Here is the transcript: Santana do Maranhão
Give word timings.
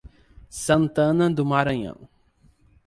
Santana 0.49 1.29
do 1.31 1.45
Maranhão 1.45 2.09